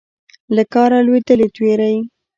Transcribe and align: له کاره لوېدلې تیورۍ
له 0.55 0.63
کاره 0.73 0.99
لوېدلې 1.05 1.47
تیورۍ 1.55 1.95